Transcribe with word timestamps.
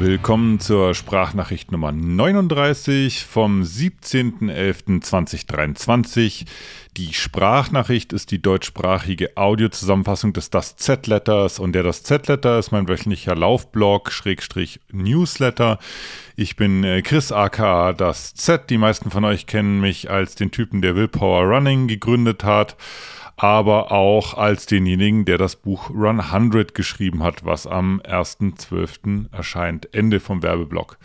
Willkommen 0.00 0.58
zur 0.60 0.94
Sprachnachricht 0.94 1.72
Nummer 1.72 1.92
39 1.92 3.26
vom 3.26 3.60
17.11.2023. 3.60 6.46
Die 6.96 7.12
Sprachnachricht 7.12 8.14
ist 8.14 8.30
die 8.30 8.40
deutschsprachige 8.40 9.36
Audiozusammenfassung 9.36 10.32
des 10.32 10.48
Das 10.48 10.76
Z-Letters 10.76 11.58
und 11.58 11.74
der 11.74 11.82
Das 11.82 12.02
Z-Letter 12.02 12.58
ist 12.58 12.72
mein 12.72 12.88
wöchentlicher 12.88 13.36
Laufblog, 13.36 14.10
Schrägstrich 14.10 14.80
Newsletter. 14.90 15.78
Ich 16.34 16.56
bin 16.56 16.82
äh, 16.82 17.02
Chris 17.02 17.30
aka 17.30 17.92
Das 17.92 18.34
Z. 18.34 18.70
Die 18.70 18.78
meisten 18.78 19.10
von 19.10 19.26
euch 19.26 19.46
kennen 19.46 19.82
mich 19.82 20.10
als 20.10 20.34
den 20.34 20.50
Typen, 20.50 20.80
der 20.80 20.96
Willpower 20.96 21.42
Running 21.42 21.88
gegründet 21.88 22.42
hat 22.42 22.78
aber 23.42 23.90
auch 23.90 24.34
als 24.34 24.66
denjenigen, 24.66 25.24
der 25.24 25.38
das 25.38 25.56
Buch 25.56 25.88
Run 25.90 26.20
100 26.20 26.74
geschrieben 26.74 27.22
hat, 27.22 27.44
was 27.44 27.66
am 27.66 28.00
1.12. 28.02 29.32
erscheint. 29.32 29.94
Ende 29.94 30.20
vom 30.20 30.42
Werbeblock. 30.42 30.98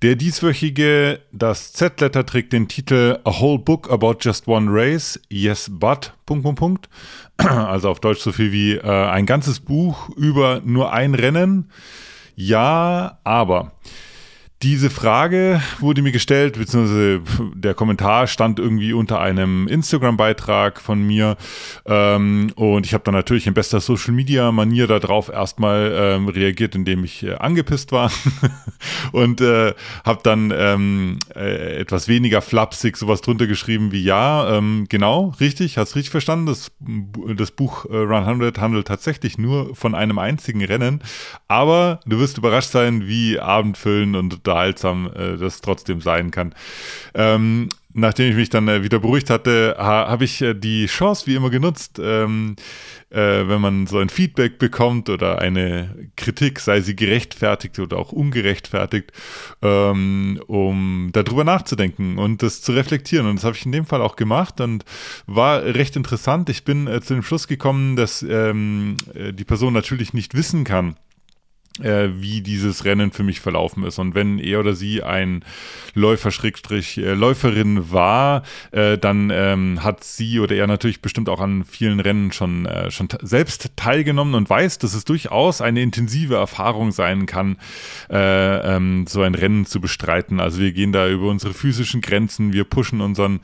Der 0.00 0.16
dieswöchige, 0.16 1.20
das 1.32 1.74
Z-Letter 1.74 2.24
trägt 2.24 2.54
den 2.54 2.68
Titel 2.68 3.18
A 3.24 3.40
Whole 3.40 3.58
Book 3.58 3.90
About 3.90 4.16
Just 4.20 4.48
One 4.48 4.68
Race, 4.70 5.20
Yes 5.28 5.70
But. 5.70 6.14
Also 7.36 7.90
auf 7.90 8.00
Deutsch 8.00 8.20
so 8.20 8.32
viel 8.32 8.52
wie 8.52 8.76
äh, 8.76 8.82
ein 8.82 9.26
ganzes 9.26 9.60
Buch 9.60 10.08
über 10.16 10.62
nur 10.64 10.92
ein 10.92 11.14
Rennen. 11.14 11.70
Ja, 12.34 13.18
aber 13.24 13.72
diese 14.64 14.88
Frage 14.88 15.60
wurde 15.78 16.00
mir 16.00 16.10
gestellt, 16.10 16.56
beziehungsweise 16.58 17.20
der 17.54 17.74
Kommentar 17.74 18.26
stand 18.26 18.58
irgendwie 18.58 18.94
unter 18.94 19.20
einem 19.20 19.68
Instagram-Beitrag 19.68 20.80
von 20.80 21.02
mir. 21.02 21.36
Ähm, 21.84 22.50
und 22.56 22.86
ich 22.86 22.94
habe 22.94 23.04
dann 23.04 23.12
natürlich 23.12 23.46
in 23.46 23.52
bester 23.52 23.80
Social-Media-Manier 23.80 24.86
darauf 24.86 25.28
erstmal 25.28 25.92
ähm, 25.94 26.28
reagiert, 26.28 26.74
indem 26.74 27.04
ich 27.04 27.24
äh, 27.24 27.34
angepisst 27.34 27.92
war. 27.92 28.10
und 29.12 29.42
äh, 29.42 29.74
habe 30.02 30.20
dann 30.22 30.50
ähm, 30.56 31.18
äh, 31.36 31.80
etwas 31.80 32.08
weniger 32.08 32.40
flapsig 32.40 32.96
sowas 32.96 33.20
drunter 33.20 33.46
geschrieben 33.46 33.92
wie, 33.92 34.02
ja, 34.02 34.56
ähm, 34.56 34.86
genau, 34.88 35.34
richtig, 35.40 35.76
hast 35.76 35.94
richtig 35.94 36.10
verstanden. 36.10 36.46
Das, 36.46 36.72
das 37.36 37.50
Buch 37.50 37.84
äh, 37.84 37.96
Run 37.96 38.24
100 38.24 38.58
handelt 38.58 38.86
tatsächlich 38.86 39.36
nur 39.36 39.76
von 39.76 39.94
einem 39.94 40.18
einzigen 40.18 40.64
Rennen. 40.64 41.02
Aber 41.48 42.00
du 42.06 42.18
wirst 42.18 42.38
überrascht 42.38 42.70
sein, 42.70 43.06
wie 43.06 43.38
abendfüllend 43.38 44.16
und 44.16 44.46
da 44.46 44.53
unterhaltsam 44.54 45.10
äh, 45.14 45.36
das 45.36 45.60
trotzdem 45.60 46.00
sein 46.00 46.30
kann. 46.30 46.54
Ähm, 47.14 47.68
nachdem 47.92 48.30
ich 48.30 48.36
mich 48.36 48.50
dann 48.50 48.68
äh, 48.68 48.82
wieder 48.82 48.98
beruhigt 48.98 49.30
hatte, 49.30 49.76
ha, 49.78 50.08
habe 50.08 50.24
ich 50.24 50.40
äh, 50.42 50.54
die 50.54 50.86
Chance 50.86 51.26
wie 51.26 51.34
immer 51.34 51.50
genutzt, 51.50 52.00
ähm, 52.02 52.56
äh, 53.10 53.48
wenn 53.48 53.60
man 53.60 53.86
so 53.86 53.98
ein 53.98 54.08
Feedback 54.08 54.58
bekommt 54.58 55.08
oder 55.08 55.38
eine 55.40 56.10
Kritik, 56.16 56.60
sei 56.60 56.80
sie 56.80 56.96
gerechtfertigt 56.96 57.78
oder 57.78 57.98
auch 57.98 58.12
ungerechtfertigt, 58.12 59.12
ähm, 59.62 60.40
um 60.46 61.10
darüber 61.12 61.44
nachzudenken 61.44 62.18
und 62.18 62.42
das 62.42 62.62
zu 62.62 62.72
reflektieren. 62.72 63.26
Und 63.26 63.36
das 63.36 63.44
habe 63.44 63.56
ich 63.56 63.66
in 63.66 63.72
dem 63.72 63.86
Fall 63.86 64.02
auch 64.02 64.16
gemacht 64.16 64.60
und 64.60 64.84
war 65.26 65.62
recht 65.62 65.96
interessant. 65.96 66.48
Ich 66.48 66.64
bin 66.64 66.86
äh, 66.86 67.00
zu 67.00 67.14
dem 67.14 67.22
Schluss 67.22 67.48
gekommen, 67.48 67.96
dass 67.96 68.22
ähm, 68.22 68.96
äh, 69.14 69.32
die 69.32 69.44
Person 69.44 69.72
natürlich 69.72 70.14
nicht 70.14 70.34
wissen 70.34 70.64
kann, 70.64 70.96
äh, 71.82 72.10
wie 72.18 72.40
dieses 72.40 72.84
Rennen 72.84 73.10
für 73.10 73.24
mich 73.24 73.40
verlaufen 73.40 73.82
ist. 73.84 73.98
Und 73.98 74.14
wenn 74.14 74.38
er 74.38 74.60
oder 74.60 74.74
sie 74.74 75.02
ein 75.02 75.44
Läufer 75.94 76.30
Schrägstrich 76.30 76.98
äh, 76.98 77.14
Läuferin 77.14 77.90
war, 77.90 78.44
äh, 78.70 78.96
dann 78.96 79.30
ähm, 79.32 79.82
hat 79.82 80.04
sie 80.04 80.38
oder 80.38 80.54
er 80.54 80.68
natürlich 80.68 81.02
bestimmt 81.02 81.28
auch 81.28 81.40
an 81.40 81.64
vielen 81.64 81.98
Rennen 81.98 82.30
schon, 82.30 82.66
äh, 82.66 82.92
schon 82.92 83.08
selbst 83.22 83.72
teilgenommen 83.76 84.34
und 84.34 84.48
weiß, 84.48 84.78
dass 84.78 84.94
es 84.94 85.04
durchaus 85.04 85.60
eine 85.60 85.82
intensive 85.82 86.36
Erfahrung 86.36 86.92
sein 86.92 87.26
kann, 87.26 87.56
äh, 88.08 88.76
ähm, 88.76 89.06
so 89.08 89.22
ein 89.22 89.34
Rennen 89.34 89.66
zu 89.66 89.80
bestreiten. 89.80 90.38
Also 90.38 90.60
wir 90.60 90.72
gehen 90.72 90.92
da 90.92 91.08
über 91.08 91.28
unsere 91.28 91.54
physischen 91.54 92.00
Grenzen, 92.00 92.52
wir 92.52 92.64
pushen 92.64 93.00
unseren, 93.00 93.40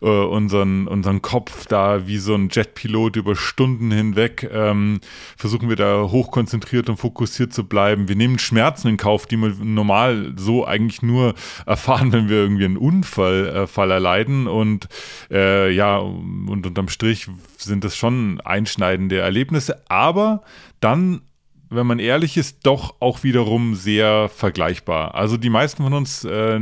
unseren, 0.00 0.86
unseren 0.86 1.22
Kopf 1.22 1.66
da 1.66 2.06
wie 2.06 2.18
so 2.18 2.34
ein 2.34 2.48
Jetpilot 2.50 3.16
über 3.16 3.36
Stunden 3.36 3.90
hinweg, 3.90 4.48
ähm, 4.52 5.00
versuchen 5.36 5.68
wir 5.68 5.76
da 5.76 6.08
hochkonzentriert 6.10 6.88
und 6.88 6.96
fokussiert 6.96 7.52
zu 7.52 7.65
bleiben. 7.68 8.08
Wir 8.08 8.16
nehmen 8.16 8.38
Schmerzen 8.38 8.88
in 8.88 8.96
Kauf, 8.96 9.26
die 9.26 9.36
wir 9.36 9.54
normal 9.62 10.34
so 10.36 10.66
eigentlich 10.66 11.02
nur 11.02 11.34
erfahren, 11.66 12.12
wenn 12.12 12.28
wir 12.28 12.36
irgendwie 12.36 12.64
einen 12.64 12.76
Unfall 12.76 13.68
äh, 13.76 13.80
erleiden. 13.90 14.46
Und 14.46 14.88
äh, 15.30 15.70
ja, 15.70 15.98
und 15.98 16.66
unterm 16.66 16.88
Strich 16.88 17.28
sind 17.58 17.84
das 17.84 17.96
schon 17.96 18.40
einschneidende 18.40 19.18
Erlebnisse, 19.18 19.82
aber 19.88 20.42
dann 20.80 21.22
wenn 21.68 21.86
man 21.86 21.98
ehrlich 21.98 22.36
ist, 22.36 22.66
doch 22.66 22.94
auch 23.00 23.22
wiederum 23.22 23.74
sehr 23.74 24.28
vergleichbar. 24.28 25.14
Also 25.14 25.36
die 25.36 25.50
meisten 25.50 25.82
von 25.82 25.92
uns 25.92 26.24
äh, 26.24 26.60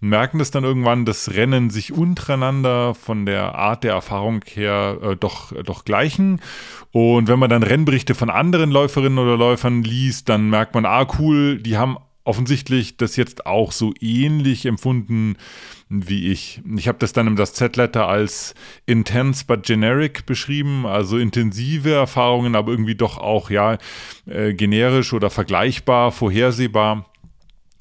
merken 0.00 0.38
das 0.38 0.50
dann 0.50 0.64
irgendwann, 0.64 1.04
dass 1.04 1.32
Rennen 1.32 1.70
sich 1.70 1.92
untereinander 1.92 2.94
von 2.94 3.24
der 3.24 3.54
Art 3.54 3.84
der 3.84 3.92
Erfahrung 3.92 4.44
her 4.46 4.98
äh, 5.02 5.16
doch, 5.16 5.52
doch 5.62 5.84
gleichen. 5.84 6.40
Und 6.90 7.28
wenn 7.28 7.38
man 7.38 7.50
dann 7.50 7.62
Rennberichte 7.62 8.14
von 8.14 8.30
anderen 8.30 8.70
Läuferinnen 8.70 9.18
oder 9.18 9.36
Läufern 9.36 9.82
liest, 9.82 10.28
dann 10.28 10.50
merkt 10.50 10.74
man, 10.74 10.84
ah 10.86 11.06
cool, 11.18 11.58
die 11.58 11.76
haben 11.76 11.96
offensichtlich 12.24 12.96
das 12.96 13.16
jetzt 13.16 13.46
auch 13.46 13.72
so 13.72 13.92
ähnlich 14.00 14.66
empfunden 14.66 15.36
wie 15.88 16.30
ich. 16.32 16.62
Ich 16.76 16.88
habe 16.88 16.98
das 16.98 17.12
dann 17.12 17.26
im 17.26 17.36
das 17.36 17.52
Z-Letter 17.52 18.08
als 18.08 18.54
intense 18.86 19.44
but 19.46 19.64
generic 19.64 20.24
beschrieben, 20.24 20.86
also 20.86 21.18
intensive 21.18 21.92
Erfahrungen, 21.92 22.54
aber 22.54 22.70
irgendwie 22.72 22.94
doch 22.94 23.18
auch 23.18 23.50
ja 23.50 23.78
äh, 24.26 24.54
generisch 24.54 25.12
oder 25.12 25.30
vergleichbar, 25.30 26.12
vorhersehbar. 26.12 27.11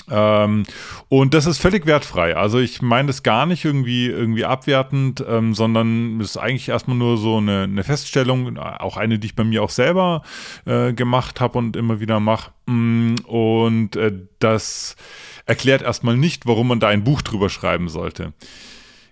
Ähm, 0.10 0.64
und 1.10 1.34
das 1.34 1.46
ist 1.46 1.60
völlig 1.60 1.86
wertfrei. 1.86 2.36
Also 2.36 2.60
ich 2.60 2.82
meine 2.82 3.08
das 3.08 3.24
gar 3.24 3.46
nicht 3.46 3.64
irgendwie, 3.64 4.08
irgendwie 4.08 4.46
abwertend, 4.46 5.24
ähm, 5.28 5.54
sondern 5.54 6.20
es 6.20 6.32
ist 6.32 6.38
eigentlich 6.38 6.70
erstmal 6.70 6.98
nur 6.98 7.18
so 7.18 7.38
eine, 7.38 7.64
eine, 7.64 7.84
Feststellung, 7.84 8.58
auch 8.58 8.98
eine, 8.98 9.20
die 9.20 9.28
ich 9.28 9.36
bei 9.36 9.44
mir 9.44 9.64
auch 9.64 9.70
selber 9.70 10.24
äh, 10.66 10.94
gemacht 10.94 11.40
habe 11.40 11.58
und 11.58 11.76
immer 11.76 12.00
wieder 12.00 12.20
mache. 12.20 12.52
Mm, 12.66 13.16
und 13.26 13.96
äh, 13.96 14.14
das 14.40 14.96
erklärt 15.46 15.82
erstmal 15.82 16.18
nicht, 16.18 16.46
warum 16.46 16.68
man 16.68 16.80
da 16.80 16.88
ein 16.88 17.04
Buch 17.04 17.22
drüber 17.22 17.50
schreiben 17.50 17.90
sollte. 17.90 18.34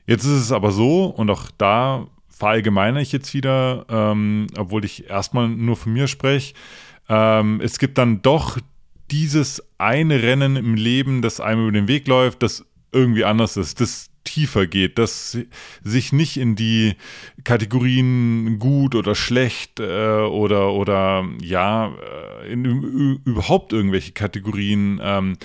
Jetzt 0.08 0.24
ist 0.26 0.42
es 0.42 0.52
aber 0.52 0.72
so, 0.72 1.06
und 1.06 1.30
auch 1.30 1.52
da 1.58 2.08
verallgemeine 2.30 3.02
ich 3.02 3.12
jetzt 3.12 3.34
wieder, 3.34 3.86
ähm, 3.90 4.48
obwohl 4.58 4.86
ich 4.86 5.10
erstmal 5.10 5.50
nur 5.50 5.76
von 5.76 5.94
mir 5.94 6.08
spreche, 6.08 6.54
ähm, 7.10 7.60
es 7.62 7.80
gibt 7.80 7.98
dann 7.98 8.22
doch 8.22 8.58
dieses 9.12 9.64
eine 9.78 10.22
Rennen 10.24 10.56
im 10.56 10.76
Leben, 10.76 11.22
das 11.22 11.40
einem 11.40 11.64
über 11.64 11.72
den 11.72 11.88
Weg 11.88 12.08
läuft, 12.08 12.44
das 12.44 12.66
irgendwie 12.92 13.26
anders 13.26 13.58
ist, 13.58 13.82
das 13.82 14.10
tiefer 14.24 14.68
geht, 14.68 15.00
das 15.00 15.38
sich 15.84 16.14
nicht 16.14 16.38
in 16.38 16.56
die 16.56 16.96
Kategorien 17.44 18.60
gut 18.60 18.94
oder 18.94 19.16
schlecht 19.16 19.80
äh, 19.80 20.22
oder 20.22 20.74
oder 20.74 21.26
ja 21.42 21.94
äh, 22.44 22.52
in, 22.52 23.22
überhaupt 23.26 23.74
irgendwelche 23.74 24.12
Kategorien 24.12 25.00
ähm, 25.02 25.38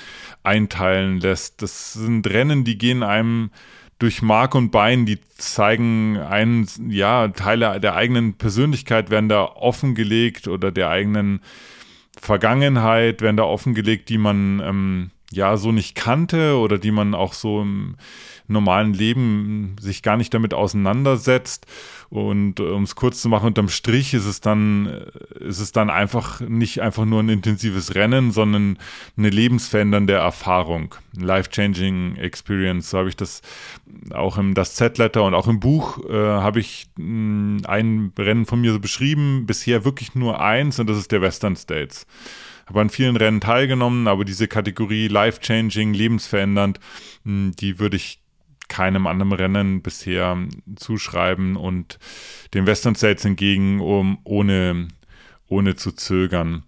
einteilen 0.43 1.21
lässt. 1.21 1.63
Das 1.63 1.95
sind 1.95 2.27
Rennen, 2.29 2.65
die 2.65 2.77
gehen 2.77 3.03
einem 3.03 3.51
durch 3.99 4.23
Mark 4.23 4.55
und 4.55 4.71
Bein, 4.71 5.07
die 5.07 5.19
zeigen 5.39 6.19
einen, 6.19 6.69
ja, 6.89 7.29
Teile 7.29 7.81
der 7.81 7.95
eigenen 7.95 8.35
Persönlichkeit 8.35 9.09
werden 9.09 9.29
da 9.29 9.45
offengelegt 9.45 10.49
oder 10.49 10.73
der 10.73 10.91
eigenen 10.91 11.41
Vergangenheit 12.25 13.21
werden 13.21 13.37
da 13.37 13.43
offengelegt, 13.45 14.09
die 14.09 14.17
man 14.17 14.61
ähm, 14.65 15.11
ja 15.31 15.59
so 15.59 15.73
nicht 15.73 15.95
kannte 15.95 16.57
oder 16.57 16.79
die 16.79 16.91
man 16.91 17.15
auch 17.15 17.35
so 17.35 17.61
im 17.61 17.97
normalen 18.49 18.94
Leben 18.94 19.76
sich 19.79 20.03
gar 20.03 20.17
nicht 20.17 20.32
damit 20.32 20.55
auseinandersetzt. 20.55 21.67
Und 22.11 22.61
äh, 22.61 22.65
um 22.65 22.83
es 22.85 22.95
kurz 22.95 23.21
zu 23.21 23.29
machen, 23.29 23.47
unterm 23.47 23.69
Strich 23.69 24.15
ist 24.15 24.27
es 24.27 24.41
dann, 24.41 24.87
äh, 24.87 25.45
ist 25.45 25.61
es 25.61 25.73
dann 25.73 25.91
einfach 25.91 26.41
nicht 26.41 26.81
einfach 26.81 27.05
nur 27.05 27.23
ein 27.23 27.29
intensives 27.29 27.95
Rennen, 27.95 28.31
sondern 28.31 28.79
eine 29.17 29.31
lebensverändernde 29.31 30.15
Erfahrung. 30.15 30.95
Life-changing 31.17 32.17
Experience. 32.17 32.91
So 32.91 32.99
habe 32.99 33.09
ich 33.09 33.17
das 33.17 33.43
auch 34.12 34.39
im 34.39 34.55
das 34.55 34.75
Z-Letter 34.75 35.25
und 35.25 35.35
auch 35.35 35.49
im 35.49 35.61
Buch 35.61 36.05
äh, 36.09 36.12
habe 36.12 36.61
ich 36.61 36.87
mh, 36.97 37.05
hm, 37.05 37.61
ein 37.67 38.12
Rennen 38.19 38.47
von 38.47 38.61
mir 38.61 38.73
so 38.73 38.81
beschrieben. 38.81 39.47
Bisher 39.47 39.85
wirklich 39.85 40.15
nur 40.15 40.41
eins 40.41 40.79
und 40.79 40.89
das 40.89 40.99
ist 40.99 41.12
der 41.12 41.23
Western 41.23 41.57
States 41.57 42.07
habe 42.67 42.81
an 42.81 42.91
vielen 42.91 43.17
Rennen 43.17 43.41
teilgenommen, 43.41 44.09
aber 44.09 44.25
diese 44.25 44.49
Kategorie 44.49 45.09
life-changing, 45.09 45.93
lebensverändernd, 45.93 46.81
hm, 47.25 47.53
die 47.59 47.79
würde 47.79 47.97
ich 47.97 48.21
keinem 48.69 49.06
anderen 49.06 49.32
Rennen 49.32 49.82
bisher 49.82 50.37
zuschreiben 50.76 51.56
und 51.56 51.99
den 52.55 52.66
Western 52.66 52.94
States 52.94 53.22
hingegen 53.22 53.81
um, 53.81 54.19
ohne, 54.25 54.88
ohne 55.49 55.76
zu 55.76 55.93
zögern. 55.93 56.64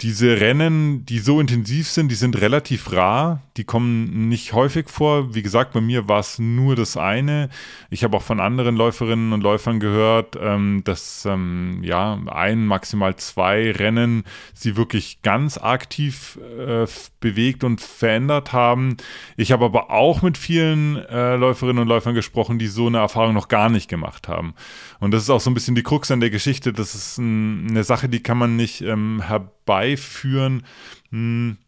Diese 0.00 0.40
Rennen, 0.40 1.04
die 1.06 1.18
so 1.18 1.40
intensiv 1.40 1.88
sind, 1.88 2.08
die 2.08 2.14
sind 2.14 2.40
relativ 2.40 2.92
rar. 2.92 3.42
Die 3.56 3.64
kommen 3.64 4.28
nicht 4.28 4.52
häufig 4.52 4.88
vor. 4.88 5.34
Wie 5.34 5.42
gesagt, 5.42 5.72
bei 5.72 5.80
mir 5.80 6.08
war 6.08 6.20
es 6.20 6.38
nur 6.38 6.76
das 6.76 6.96
eine. 6.96 7.48
Ich 7.90 8.04
habe 8.04 8.16
auch 8.16 8.22
von 8.22 8.38
anderen 8.38 8.76
Läuferinnen 8.76 9.32
und 9.32 9.42
Läufern 9.42 9.80
gehört, 9.80 10.38
ähm, 10.40 10.82
dass 10.84 11.26
ähm, 11.26 11.80
ja 11.82 12.16
ein, 12.26 12.66
maximal 12.66 13.16
zwei 13.16 13.72
Rennen 13.72 14.22
sie 14.54 14.76
wirklich 14.76 15.22
ganz 15.22 15.58
aktiv 15.58 16.38
äh, 16.58 16.86
bewegt 17.18 17.64
und 17.64 17.80
verändert 17.80 18.52
haben. 18.52 18.98
Ich 19.36 19.50
habe 19.50 19.64
aber 19.64 19.90
auch 19.90 20.22
mit 20.22 20.38
vielen 20.38 20.94
äh, 20.94 21.34
Läuferinnen 21.34 21.82
und 21.82 21.88
Läufern 21.88 22.14
gesprochen, 22.14 22.60
die 22.60 22.68
so 22.68 22.86
eine 22.86 22.98
Erfahrung 22.98 23.34
noch 23.34 23.48
gar 23.48 23.68
nicht 23.68 23.88
gemacht 23.88 24.28
haben. 24.28 24.54
Und 25.00 25.12
das 25.12 25.22
ist 25.22 25.30
auch 25.30 25.40
so 25.40 25.50
ein 25.50 25.54
bisschen 25.54 25.74
die 25.74 25.82
Krux 25.82 26.12
an 26.12 26.20
der 26.20 26.30
Geschichte. 26.30 26.72
Das 26.72 26.94
ist 26.94 27.18
ein, 27.18 27.66
eine 27.70 27.82
Sache, 27.82 28.08
die 28.08 28.22
kann 28.22 28.38
man 28.38 28.54
nicht 28.54 28.80
ähm, 28.82 29.24
herbeiführen. 29.68 30.64
Hm, 31.10 31.58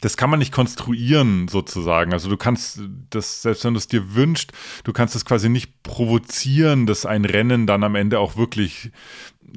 das 0.00 0.16
kann 0.16 0.30
man 0.30 0.38
nicht 0.38 0.52
konstruieren 0.52 1.48
sozusagen. 1.48 2.14
Also 2.14 2.30
du 2.30 2.38
kannst 2.38 2.80
das, 3.10 3.42
selbst 3.42 3.64
wenn 3.64 3.74
du 3.74 3.78
es 3.78 3.88
dir 3.88 4.14
wünschst, 4.14 4.52
du 4.84 4.92
kannst 4.94 5.14
es 5.14 5.26
quasi 5.26 5.50
nicht 5.50 5.82
provozieren, 5.82 6.86
dass 6.86 7.04
ein 7.04 7.26
Rennen 7.26 7.66
dann 7.66 7.84
am 7.84 7.94
Ende 7.94 8.18
auch 8.18 8.36
wirklich 8.36 8.92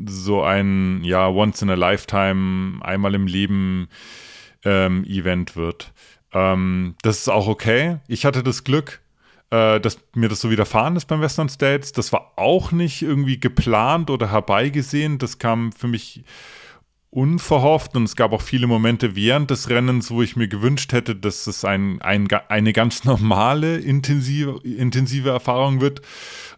so 0.05 0.43
ein, 0.43 1.03
ja, 1.03 1.29
once 1.29 1.61
in 1.61 1.69
a 1.69 1.75
lifetime, 1.75 2.83
einmal 2.83 3.15
im 3.15 3.27
Leben 3.27 3.87
ähm, 4.65 5.05
Event 5.05 5.55
wird. 5.55 5.93
Ähm, 6.33 6.95
das 7.03 7.19
ist 7.19 7.29
auch 7.29 7.47
okay. 7.47 7.99
Ich 8.07 8.25
hatte 8.25 8.43
das 8.43 8.65
Glück, 8.65 8.99
äh, 9.49 9.79
dass 9.79 9.99
mir 10.13 10.27
das 10.27 10.41
so 10.41 10.51
widerfahren 10.51 10.97
ist 10.97 11.05
beim 11.05 11.21
Western 11.21 11.47
States. 11.47 11.93
Das 11.93 12.11
war 12.11 12.33
auch 12.35 12.73
nicht 12.73 13.01
irgendwie 13.01 13.39
geplant 13.39 14.09
oder 14.09 14.29
herbeigesehen. 14.31 15.19
Das 15.19 15.37
kam 15.37 15.71
für 15.71 15.87
mich 15.87 16.25
unverhofft 17.13 17.95
und 17.95 18.03
es 18.05 18.15
gab 18.15 18.33
auch 18.33 18.41
viele 18.41 18.65
Momente 18.65 19.15
während 19.15 19.51
des 19.51 19.69
Rennens, 19.69 20.09
wo 20.09 20.23
ich 20.23 20.35
mir 20.35 20.47
gewünscht 20.47 20.93
hätte, 20.93 21.15
dass 21.15 21.45
es 21.45 21.63
ein, 21.63 22.01
ein 22.01 22.27
eine 22.31 22.73
ganz 22.73 23.03
normale, 23.03 23.77
intensive, 23.77 24.59
intensive 24.63 25.29
Erfahrung 25.29 25.79
wird. 25.79 26.01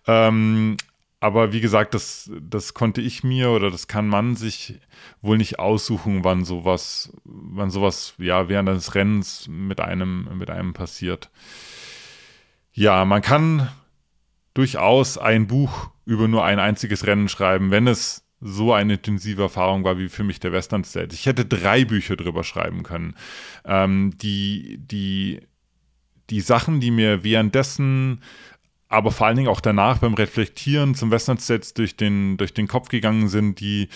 Ähm, 0.07 0.77
aber 1.19 1.51
wie 1.51 1.61
gesagt, 1.61 1.93
das, 1.93 2.31
das 2.39 2.73
konnte 2.73 3.01
ich 3.01 3.23
mir 3.23 3.49
oder 3.49 3.71
das 3.71 3.87
kann 3.87 4.07
man 4.07 4.35
sich 4.35 4.79
wohl 5.21 5.37
nicht 5.37 5.59
aussuchen, 5.59 6.23
wann 6.23 6.45
sowas, 6.45 7.11
wann 7.23 7.69
sowas 7.69 8.13
ja 8.17 8.47
während 8.47 8.69
des 8.69 8.95
Rennens 8.95 9.47
mit 9.49 9.79
einem, 9.81 10.37
mit 10.37 10.49
einem 10.49 10.73
passiert. 10.73 11.31
Ja, 12.71 13.05
man 13.05 13.21
kann 13.21 13.69
durchaus 14.53 15.17
ein 15.17 15.47
Buch 15.47 15.89
über 16.05 16.27
nur 16.27 16.45
ein 16.45 16.59
einziges 16.59 17.05
Rennen 17.07 17.27
schreiben, 17.27 17.71
wenn 17.71 17.87
es 17.87 18.24
so 18.41 18.73
eine 18.73 18.93
intensive 18.93 19.43
Erfahrung 19.43 19.83
war 19.83 19.97
wie 19.97 20.09
für 20.09 20.23
mich 20.23 20.39
der 20.39 20.51
Western 20.51 20.83
State. 20.83 21.15
Ich 21.15 21.25
hätte 21.25 21.45
drei 21.45 21.85
Bücher 21.85 22.15
drüber 22.15 22.43
schreiben 22.43 22.83
können. 22.83 23.15
Ähm, 23.63 24.13
die, 24.21 24.77
die, 24.79 25.41
die 26.29 26.41
Sachen, 26.41 26.79
die 26.79 26.91
mir 26.91 27.23
währenddessen, 27.23 28.21
aber 28.87 29.11
vor 29.11 29.27
allen 29.27 29.37
Dingen 29.37 29.49
auch 29.49 29.61
danach 29.61 29.99
beim 29.99 30.13
Reflektieren 30.13 30.95
zum 30.95 31.11
Western 31.11 31.37
States 31.37 31.73
durch 31.73 31.97
den, 31.97 32.37
durch 32.37 32.53
den 32.53 32.67
Kopf 32.67 32.89
gegangen 32.89 33.29
sind, 33.29 33.59
die, 33.59 33.89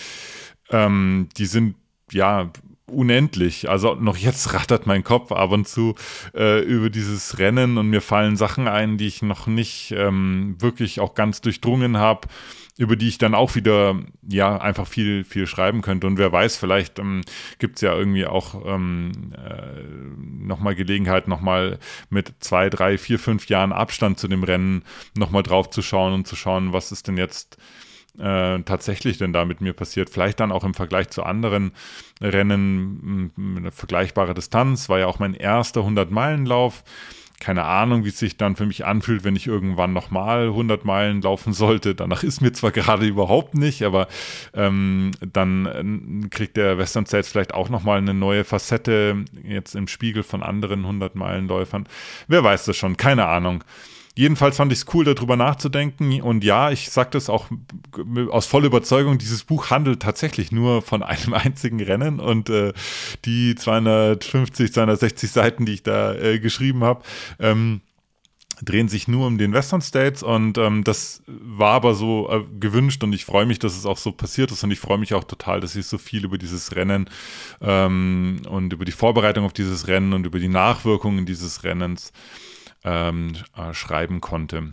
ähm, 0.70 1.28
die 1.36 1.46
sind 1.46 1.76
ja 2.10 2.50
unendlich. 2.90 3.68
Also 3.68 3.94
noch 3.94 4.16
jetzt 4.16 4.54
rattert 4.54 4.86
mein 4.86 5.04
Kopf 5.04 5.32
ab 5.32 5.52
und 5.52 5.68
zu 5.68 5.94
äh, 6.34 6.60
über 6.62 6.90
dieses 6.90 7.38
Rennen 7.38 7.78
und 7.78 7.88
mir 7.88 8.00
fallen 8.00 8.36
Sachen 8.36 8.68
ein, 8.68 8.98
die 8.98 9.06
ich 9.06 9.22
noch 9.22 9.46
nicht 9.46 9.92
ähm, 9.96 10.56
wirklich 10.58 11.00
auch 11.00 11.14
ganz 11.14 11.40
durchdrungen 11.40 11.96
habe, 11.96 12.28
über 12.76 12.96
die 12.96 13.08
ich 13.08 13.18
dann 13.18 13.34
auch 13.34 13.54
wieder 13.54 13.98
ja 14.26 14.56
einfach 14.56 14.86
viel, 14.86 15.24
viel 15.24 15.46
schreiben 15.46 15.82
könnte. 15.82 16.06
Und 16.06 16.18
wer 16.18 16.32
weiß, 16.32 16.56
vielleicht 16.56 16.98
ähm, 16.98 17.20
gibt 17.58 17.76
es 17.76 17.82
ja 17.82 17.94
irgendwie 17.94 18.26
auch 18.26 18.64
ähm, 18.66 19.32
äh, 19.34 19.82
nochmal 20.44 20.74
Gelegenheit, 20.74 21.28
nochmal 21.28 21.78
mit 22.08 22.32
zwei, 22.40 22.70
drei, 22.70 22.96
vier, 22.96 23.18
fünf 23.18 23.48
Jahren 23.48 23.72
Abstand 23.72 24.18
zu 24.18 24.28
dem 24.28 24.44
Rennen 24.44 24.82
nochmal 25.16 25.42
drauf 25.42 25.68
zu 25.70 25.82
schauen 25.82 26.14
und 26.14 26.26
zu 26.26 26.36
schauen, 26.36 26.72
was 26.72 26.90
ist 26.90 27.06
denn 27.06 27.18
jetzt 27.18 27.58
äh, 28.20 28.62
tatsächlich 28.62 29.18
denn 29.18 29.32
da 29.32 29.44
mit 29.44 29.60
mir 29.60 29.72
passiert. 29.72 30.10
Vielleicht 30.10 30.40
dann 30.40 30.52
auch 30.52 30.64
im 30.64 30.74
Vergleich 30.74 31.10
zu 31.10 31.22
anderen 31.22 31.72
Rennen 32.20 33.32
eine 33.36 33.70
vergleichbare 33.70 34.34
Distanz. 34.34 34.88
War 34.88 34.98
ja 34.98 35.06
auch 35.06 35.18
mein 35.18 35.34
erster 35.34 35.80
100-Meilen-Lauf. 35.80 36.84
Keine 37.40 37.64
Ahnung, 37.64 38.04
wie 38.04 38.10
es 38.10 38.18
sich 38.18 38.36
dann 38.36 38.54
für 38.54 38.66
mich 38.66 38.84
anfühlt, 38.84 39.24
wenn 39.24 39.34
ich 39.34 39.46
irgendwann 39.46 39.94
nochmal 39.94 40.48
100 40.48 40.84
Meilen 40.84 41.22
laufen 41.22 41.54
sollte. 41.54 41.94
Danach 41.94 42.22
ist 42.22 42.42
mir 42.42 42.52
zwar 42.52 42.70
gerade 42.70 43.06
überhaupt 43.06 43.54
nicht, 43.54 43.82
aber 43.82 44.08
ähm, 44.52 45.12
dann 45.20 46.22
äh, 46.24 46.28
kriegt 46.28 46.58
der 46.58 46.76
Western 46.76 47.06
States 47.06 47.30
vielleicht 47.30 47.54
auch 47.54 47.70
nochmal 47.70 47.96
eine 47.96 48.12
neue 48.12 48.44
Facette 48.44 49.24
jetzt 49.42 49.74
im 49.74 49.88
Spiegel 49.88 50.22
von 50.22 50.42
anderen 50.42 50.80
100 50.80 51.14
Meilen 51.14 51.48
Läufern. 51.48 51.88
Wer 52.28 52.44
weiß 52.44 52.66
das 52.66 52.76
schon, 52.76 52.98
keine 52.98 53.26
Ahnung. 53.26 53.64
Jedenfalls 54.16 54.56
fand 54.56 54.72
ich 54.72 54.80
es 54.80 54.86
cool, 54.92 55.04
darüber 55.04 55.36
nachzudenken. 55.36 56.20
Und 56.20 56.44
ja, 56.44 56.70
ich 56.70 56.90
sage 56.90 57.10
das 57.12 57.30
auch 57.30 57.46
aus 58.30 58.46
voller 58.46 58.66
Überzeugung, 58.66 59.18
dieses 59.18 59.44
Buch 59.44 59.70
handelt 59.70 60.00
tatsächlich 60.02 60.52
nur 60.52 60.82
von 60.82 61.02
einem 61.04 61.34
einzigen 61.34 61.80
Rennen. 61.80 62.20
Und 62.20 62.50
äh, 62.50 62.72
die 63.24 63.54
250, 63.54 64.72
260 64.72 65.30
Seiten, 65.30 65.64
die 65.64 65.74
ich 65.74 65.82
da 65.82 66.14
äh, 66.14 66.38
geschrieben 66.38 66.84
habe, 66.84 67.02
ähm, 67.38 67.80
drehen 68.62 68.88
sich 68.88 69.08
nur 69.08 69.26
um 69.26 69.38
den 69.38 69.52
Western 69.52 69.80
States 69.80 70.22
und 70.22 70.58
ähm, 70.58 70.84
das 70.84 71.22
war 71.26 71.72
aber 71.72 71.94
so 71.94 72.28
äh, 72.30 72.44
gewünscht 72.58 73.02
und 73.02 73.12
ich 73.12 73.24
freue 73.24 73.46
mich, 73.46 73.58
dass 73.58 73.76
es 73.76 73.86
auch 73.86 73.96
so 73.96 74.12
passiert 74.12 74.52
ist 74.52 74.62
und 74.62 74.70
ich 74.70 74.80
freue 74.80 74.98
mich 74.98 75.14
auch 75.14 75.24
total, 75.24 75.60
dass 75.60 75.76
ich 75.76 75.86
so 75.86 75.98
viel 75.98 76.24
über 76.24 76.38
dieses 76.38 76.76
Rennen 76.76 77.08
ähm, 77.60 78.42
und 78.48 78.72
über 78.72 78.84
die 78.84 78.92
Vorbereitung 78.92 79.44
auf 79.44 79.52
dieses 79.52 79.88
Rennen 79.88 80.12
und 80.12 80.26
über 80.26 80.38
die 80.38 80.48
Nachwirkungen 80.48 81.26
dieses 81.26 81.64
Rennens 81.64 82.12
ähm, 82.84 83.32
äh, 83.56 83.74
schreiben 83.74 84.20
konnte. 84.20 84.72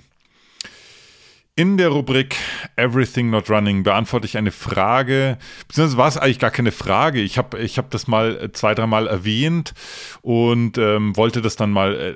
In 1.60 1.78
der 1.78 1.90
Rubrik 1.90 2.36
Everything 2.76 3.32
Not 3.32 3.50
Running 3.50 3.82
beantworte 3.82 4.28
ich 4.28 4.38
eine 4.38 4.52
Frage, 4.52 5.40
beziehungsweise 5.68 5.98
war 5.98 6.08
es 6.08 6.18
eigentlich 6.18 6.38
gar 6.38 6.52
keine 6.52 6.72
Frage. 6.72 7.20
Ich 7.20 7.40
habe 7.40 7.58
ich 7.58 7.80
hab 7.80 7.90
das 7.90 8.06
mal 8.06 8.38
äh, 8.40 8.52
zwei, 8.52 8.76
dreimal 8.76 9.08
erwähnt 9.08 9.74
und 10.22 10.78
ähm, 10.78 11.18
wollte 11.18 11.42
das 11.42 11.56
dann 11.56 11.72
mal 11.72 11.96
äh, 11.96 12.12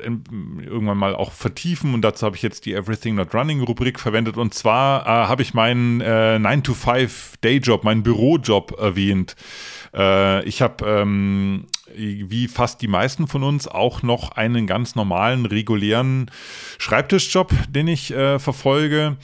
irgendwann 0.64 1.00
mal 1.00 1.16
auch 1.16 1.32
vertiefen 1.32 1.96
und 1.96 2.04
dazu 2.04 2.28
habe 2.28 2.36
ich 2.36 2.44
jetzt 2.44 2.68
die 2.68 2.76
Everything 2.76 3.16
Not 3.16 3.34
Running 3.34 3.62
Rubrik 3.62 4.00
verwendet 4.00 4.38
und 4.38 4.54
zwar 4.54 5.08
äh, 5.08 5.28
habe 5.28 5.42
ich 5.42 5.56
meinen 5.56 6.02
äh, 6.02 6.38
9-to-5 6.40 7.10
Dayjob, 7.42 7.84
meinen 7.84 8.04
Bürojob 8.04 8.78
erwähnt. 8.80 9.36
Äh, 9.94 10.44
ich 10.46 10.62
habe 10.62 10.86
ähm, 10.86 11.66
wie 11.96 12.48
fast 12.48 12.82
die 12.82 12.88
meisten 12.88 13.28
von 13.28 13.44
uns 13.44 13.68
auch 13.68 14.02
noch 14.02 14.32
einen 14.32 14.68
ganz 14.68 14.96
normalen, 14.96 15.46
regulären 15.46 16.32
Schreibtischjob, 16.78 17.52
den 17.70 17.88
ich 17.88 18.12
äh, 18.12 18.40
verfolge. 18.40 19.18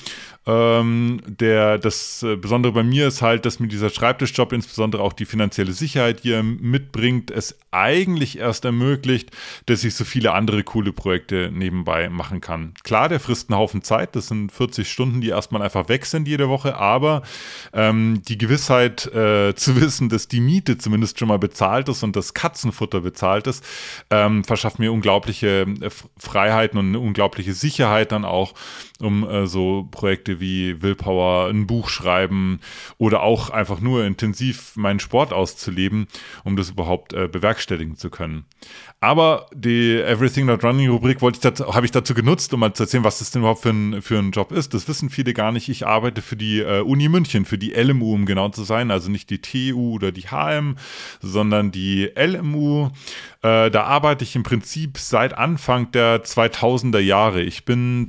Ähm, 0.47 1.21
der, 1.27 1.77
das 1.77 2.23
äh, 2.23 2.37
Besondere 2.37 2.71
bei 2.71 2.83
mir 2.83 3.07
ist 3.07 3.21
halt, 3.21 3.45
dass 3.45 3.59
mir 3.59 3.67
dieser 3.67 3.89
Schreibtischjob 3.89 4.53
insbesondere 4.53 5.03
auch 5.03 5.11
die 5.11 5.25
finanzielle 5.25 5.73
Sicherheit 5.73 6.21
hier 6.21 6.41
mitbringt, 6.41 7.31
es 7.31 7.59
eigentlich 7.71 8.39
erst 8.39 8.63
ermöglicht, 8.63 9.31
dass 9.65 9.83
ich 9.83 9.93
so 9.93 10.05
viele 10.05 10.31
andere 10.31 10.63
coole 10.63 10.93
Projekte 10.93 11.51
nebenbei 11.53 12.07
machen 12.09 12.39
kann. 12.39 12.73
Klar, 12.83 13.09
der 13.09 13.19
frisst 13.19 13.49
einen 13.49 13.59
Haufen 13.59 13.81
Zeit, 13.81 14.15
das 14.15 14.29
sind 14.29 14.51
40 14.51 14.89
Stunden, 14.89 15.19
die 15.19 15.29
erstmal 15.29 15.61
einfach 15.61 15.89
weg 15.89 16.05
sind 16.05 16.29
jede 16.29 16.47
Woche, 16.47 16.77
aber 16.77 17.23
ähm, 17.73 18.21
die 18.27 18.37
Gewissheit 18.37 19.05
äh, 19.13 19.53
zu 19.55 19.79
wissen, 19.79 20.07
dass 20.07 20.29
die 20.29 20.39
Miete 20.39 20.77
zumindest 20.77 21.19
schon 21.19 21.27
mal 21.27 21.39
bezahlt 21.39 21.89
ist 21.89 22.03
und 22.03 22.15
das 22.15 22.33
Katzenfutter 22.33 23.01
bezahlt 23.01 23.47
ist, 23.47 23.65
ähm, 24.09 24.45
verschafft 24.45 24.79
mir 24.79 24.93
unglaubliche 24.93 25.65
äh, 25.81 25.89
Freiheiten 26.17 26.79
und 26.79 26.87
eine 26.87 26.99
unglaubliche 26.99 27.53
Sicherheit 27.53 28.13
dann 28.13 28.23
auch, 28.23 28.53
um 29.01 29.27
äh, 29.27 29.47
so 29.47 29.87
Projekte 29.91 30.39
wie 30.39 30.81
Willpower, 30.81 31.49
ein 31.49 31.67
Buch 31.67 31.89
schreiben 31.89 32.59
oder 32.97 33.23
auch 33.23 33.49
einfach 33.49 33.79
nur 33.79 34.05
intensiv 34.05 34.75
meinen 34.75 34.99
Sport 34.99 35.33
auszuleben, 35.33 36.07
um 36.43 36.55
das 36.55 36.69
überhaupt 36.69 37.13
äh, 37.13 37.27
bewerkstelligen 37.27 37.95
zu 37.95 38.09
können. 38.09 38.45
Aber 38.99 39.45
die 39.53 40.01
Everything 40.01 40.47
Not 40.47 40.63
Running 40.63 40.89
Rubrik 40.89 41.21
habe 41.21 41.85
ich 41.85 41.91
dazu 41.91 42.15
genutzt, 42.15 42.51
um 42.55 42.61
mal 42.61 42.73
zu 42.73 42.83
erzählen, 42.83 43.03
was 43.03 43.19
das 43.19 43.29
denn 43.29 43.43
überhaupt 43.43 43.61
für 43.61 43.69
ein, 43.69 44.01
für 44.01 44.17
ein 44.17 44.31
Job 44.31 44.51
ist. 44.51 44.73
Das 44.73 44.87
wissen 44.87 45.11
viele 45.11 45.33
gar 45.33 45.51
nicht. 45.51 45.69
Ich 45.69 45.85
arbeite 45.85 46.23
für 46.23 46.35
die 46.35 46.61
äh, 46.61 46.81
Uni 46.81 47.07
München, 47.07 47.45
für 47.45 47.59
die 47.59 47.73
LMU, 47.73 48.15
um 48.15 48.25
genau 48.25 48.49
zu 48.49 48.63
sein. 48.63 48.89
Also 48.89 49.11
nicht 49.11 49.29
die 49.29 49.39
TU 49.39 49.93
oder 49.93 50.11
die 50.11 50.23
HM, 50.31 50.77
sondern 51.21 51.71
die 51.71 52.09
LMU. 52.15 52.89
Äh, 53.43 53.69
da 53.69 53.83
arbeite 53.83 54.23
ich 54.23 54.35
im 54.35 54.41
Prinzip 54.41 54.97
seit 54.97 55.37
Anfang 55.37 55.91
der 55.91 56.23
2000er 56.23 56.99
Jahre. 56.99 57.43
Ich 57.43 57.65
bin 57.65 58.07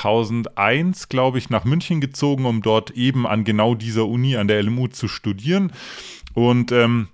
2001, 0.00 1.08
glaube 1.08 1.38
ich, 1.38 1.50
nach 1.50 1.64
München 1.64 2.00
gezogen, 2.00 2.46
um 2.46 2.62
dort 2.62 2.90
eben 2.92 3.26
an 3.26 3.44
genau 3.44 3.74
dieser 3.74 4.06
Uni, 4.06 4.36
an 4.36 4.48
der 4.48 4.62
LMU 4.62 4.88
zu 4.88 5.08
studieren. 5.08 5.72
Und 6.34 6.72
ähm, 6.72 7.08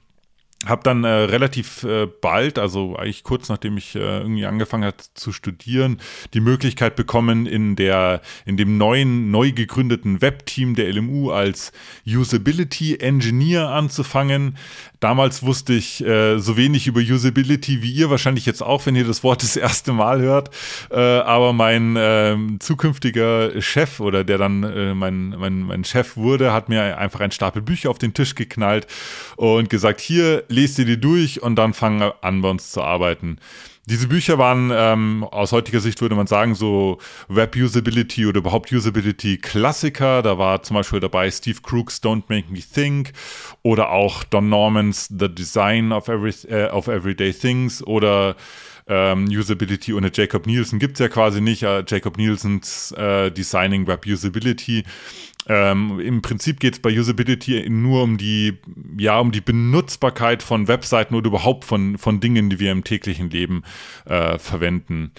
habe 0.64 0.82
dann 0.82 1.04
äh, 1.04 1.08
relativ 1.08 1.84
äh, 1.84 2.06
bald, 2.06 2.58
also 2.58 2.96
eigentlich 2.96 3.24
kurz 3.24 3.48
nachdem 3.50 3.76
ich 3.76 3.94
äh, 3.94 3.98
irgendwie 3.98 4.46
angefangen 4.46 4.84
hat 4.84 5.04
zu 5.14 5.32
studieren, 5.32 6.00
die 6.32 6.40
Möglichkeit 6.40 6.96
bekommen, 6.96 7.44
in 7.46 7.76
der 7.76 8.22
in 8.46 8.56
dem 8.56 8.78
neuen 8.78 9.30
neu 9.30 9.52
gegründeten 9.52 10.22
Webteam 10.22 10.74
der 10.74 10.90
LMU 10.92 11.30
als 11.30 11.72
Usability 12.06 12.96
Engineer 12.96 13.68
anzufangen. 13.68 14.56
Damals 14.98 15.42
wusste 15.42 15.74
ich 15.74 16.02
äh, 16.02 16.38
so 16.38 16.56
wenig 16.56 16.86
über 16.86 17.00
Usability 17.00 17.82
wie 17.82 17.92
ihr 17.92 18.08
wahrscheinlich 18.08 18.46
jetzt 18.46 18.62
auch, 18.62 18.86
wenn 18.86 18.96
ihr 18.96 19.04
das 19.04 19.22
Wort 19.22 19.42
das 19.42 19.56
erste 19.56 19.92
Mal 19.92 20.22
hört. 20.22 20.50
Äh, 20.90 20.96
aber 20.96 21.52
mein 21.52 21.96
äh, 21.96 22.36
zukünftiger 22.60 23.60
Chef 23.60 24.00
oder 24.00 24.24
der 24.24 24.38
dann 24.38 24.62
äh, 24.62 24.94
mein, 24.94 25.34
mein, 25.38 25.60
mein 25.60 25.84
Chef 25.84 26.16
wurde, 26.16 26.54
hat 26.54 26.70
mir 26.70 26.96
einfach 26.96 27.20
ein 27.20 27.30
Stapel 27.30 27.60
Bücher 27.60 27.90
auf 27.90 27.98
den 27.98 28.14
Tisch 28.14 28.34
geknallt 28.34 28.86
und 29.36 29.68
gesagt, 29.68 30.00
hier, 30.00 30.44
lest 30.48 30.78
dir 30.78 30.84
die 30.84 31.00
durch 31.00 31.42
und 31.42 31.56
dann 31.56 31.74
fangen 31.74 32.12
an 32.20 32.42
bei 32.42 32.50
uns 32.50 32.70
zu 32.70 32.82
arbeiten. 32.82 33.38
Diese 33.88 34.08
Bücher 34.08 34.36
waren 34.36 34.72
ähm, 34.74 35.22
aus 35.30 35.52
heutiger 35.52 35.78
Sicht 35.78 36.00
würde 36.00 36.16
man 36.16 36.26
sagen 36.26 36.56
so 36.56 36.98
Web-Usability 37.28 38.26
oder 38.26 38.38
überhaupt 38.38 38.72
Usability-Klassiker. 38.72 40.22
Da 40.22 40.38
war 40.38 40.62
zum 40.64 40.74
Beispiel 40.74 40.98
dabei 40.98 41.30
Steve 41.30 41.60
Crooks 41.62 42.02
Don't 42.02 42.24
Make 42.26 42.50
Me 42.50 42.58
Think 42.58 43.12
oder 43.62 43.90
auch 43.90 44.24
Don 44.24 44.48
Normans 44.48 45.06
The 45.08 45.32
Design 45.32 45.92
of, 45.92 46.08
Every, 46.08 46.34
äh, 46.48 46.68
of 46.70 46.88
Everyday 46.88 47.32
Things 47.32 47.80
oder 47.86 48.34
ähm, 48.88 49.26
Usability 49.26 49.92
ohne 49.92 50.10
Jacob 50.12 50.46
Nielsen 50.46 50.80
gibt 50.80 50.94
es 50.94 51.00
ja 51.00 51.08
quasi 51.08 51.40
nicht. 51.40 51.62
Äh, 51.62 51.84
Jacob 51.86 52.18
Nielsens 52.18 52.92
äh, 52.92 53.30
Designing 53.30 53.86
Web 53.86 54.04
Usability 54.04 54.82
ähm, 55.48 56.00
Im 56.00 56.22
Prinzip 56.22 56.60
geht 56.60 56.74
es 56.74 56.80
bei 56.80 56.90
Usability 56.90 57.68
nur 57.68 58.02
um 58.02 58.16
die, 58.18 58.58
ja, 58.98 59.18
um 59.18 59.32
die 59.32 59.40
Benutzbarkeit 59.40 60.42
von 60.42 60.68
Webseiten 60.68 61.14
oder 61.14 61.28
überhaupt 61.28 61.64
von, 61.64 61.98
von 61.98 62.20
Dingen, 62.20 62.50
die 62.50 62.58
wir 62.58 62.72
im 62.72 62.84
täglichen 62.84 63.30
Leben 63.30 63.62
äh, 64.06 64.38
verwenden. 64.38 65.12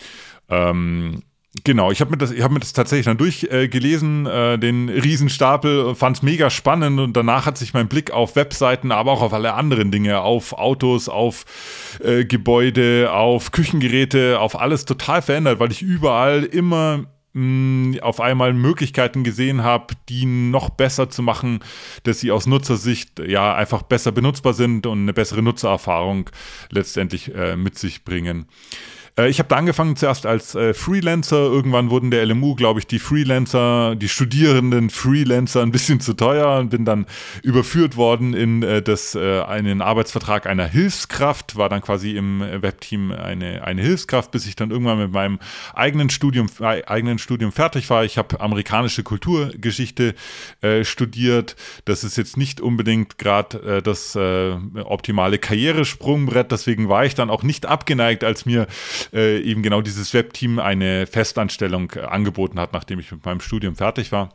Ähm, 0.49 1.23
Genau, 1.63 1.91
ich 1.91 2.01
habe 2.01 2.11
mir, 2.11 2.17
das, 2.17 2.31
ich 2.31 2.41
hab 2.43 2.51
mir 2.51 2.59
das 2.59 2.73
tatsächlich 2.73 3.05
dann 3.05 3.17
durchgelesen, 3.17 4.25
äh, 4.25 4.53
äh, 4.53 4.57
den 4.57 4.89
Riesenstapel, 4.89 5.95
fand 5.95 6.17
es 6.17 6.23
mega 6.23 6.49
spannend 6.49 6.99
und 6.99 7.17
danach 7.17 7.45
hat 7.45 7.57
sich 7.57 7.73
mein 7.73 7.87
Blick 7.87 8.11
auf 8.11 8.35
Webseiten, 8.35 8.91
aber 8.91 9.11
auch 9.11 9.21
auf 9.21 9.33
alle 9.33 9.53
anderen 9.53 9.91
Dinge, 9.91 10.21
auf 10.21 10.53
Autos, 10.53 11.09
auf 11.09 11.45
äh, 12.03 12.25
Gebäude, 12.25 13.11
auf 13.11 13.51
Küchengeräte, 13.51 14.39
auf 14.39 14.59
alles 14.59 14.85
total 14.85 15.21
verändert, 15.21 15.59
weil 15.59 15.71
ich 15.71 15.81
überall 15.81 16.43
immer 16.43 17.05
auf 18.01 18.19
einmal 18.19 18.53
Möglichkeiten 18.53 19.23
gesehen 19.23 19.63
habe, 19.63 19.95
die 20.09 20.25
noch 20.25 20.69
besser 20.69 21.09
zu 21.09 21.21
machen, 21.21 21.59
dass 22.03 22.19
sie 22.19 22.31
aus 22.31 22.47
Nutzersicht 22.47 23.19
ja 23.19 23.55
einfach 23.55 23.83
besser 23.83 24.11
benutzbar 24.11 24.53
sind 24.53 24.85
und 24.85 25.01
eine 25.01 25.13
bessere 25.13 25.41
Nutzererfahrung 25.41 26.29
letztendlich 26.69 27.33
äh, 27.33 27.55
mit 27.55 27.77
sich 27.77 28.03
bringen. 28.03 28.47
Äh, 29.17 29.29
ich 29.29 29.39
habe 29.39 29.49
da 29.49 29.55
angefangen 29.55 29.95
zuerst 29.95 30.25
als 30.25 30.55
äh, 30.55 30.73
Freelancer. 30.73 31.37
Irgendwann 31.37 31.89
wurden 31.89 32.11
der 32.11 32.25
LMU, 32.25 32.55
glaube 32.55 32.79
ich, 32.79 32.87
die 32.87 32.99
Freelancer, 32.99 33.95
die 33.95 34.09
Studierenden 34.09 34.89
Freelancer 34.89 35.61
ein 35.61 35.71
bisschen 35.71 35.99
zu 35.99 36.13
teuer 36.13 36.59
und 36.59 36.69
bin 36.69 36.85
dann 36.85 37.05
überführt 37.43 37.97
worden 37.97 38.33
in 38.33 38.63
äh, 38.63 38.81
das, 38.81 39.15
äh, 39.15 39.41
einen 39.41 39.81
Arbeitsvertrag 39.81 40.47
einer 40.47 40.65
Hilfskraft, 40.65 41.57
war 41.57 41.69
dann 41.69 41.81
quasi 41.81 42.15
im 42.15 42.39
Webteam 42.39 43.11
eine, 43.11 43.63
eine 43.63 43.81
Hilfskraft, 43.81 44.31
bis 44.31 44.47
ich 44.47 44.55
dann 44.55 44.71
irgendwann 44.71 44.99
mit 44.99 45.11
meinem 45.11 45.39
eigenen 45.73 46.09
Studium, 46.09 46.47
äh, 46.59 46.83
eigenen 46.85 47.17
Studium 47.17 47.51
fertig 47.51 47.89
war. 47.89 48.05
Ich 48.05 48.17
habe 48.17 48.39
amerikanische 48.39 49.03
Kulturgeschichte 49.03 50.15
studiert. 50.83 51.55
Das 51.85 52.03
ist 52.03 52.17
jetzt 52.17 52.37
nicht 52.37 52.61
unbedingt 52.61 53.17
gerade 53.17 53.81
das 53.81 54.15
optimale 54.15 55.37
Karrieresprungbrett, 55.37 56.51
deswegen 56.51 56.89
war 56.89 57.05
ich 57.05 57.15
dann 57.15 57.29
auch 57.29 57.43
nicht 57.43 57.65
abgeneigt, 57.65 58.23
als 58.23 58.45
mir 58.45 58.67
äh, 59.13 59.39
eben 59.39 59.63
genau 59.63 59.81
dieses 59.81 60.13
Webteam 60.13 60.59
eine 60.59 61.07
Festanstellung 61.07 61.91
äh, 61.95 62.01
angeboten 62.01 62.59
hat, 62.59 62.73
nachdem 62.73 62.99
ich 62.99 63.11
mit 63.11 63.25
meinem 63.25 63.41
Studium 63.41 63.75
fertig 63.75 64.11
war. 64.11 64.29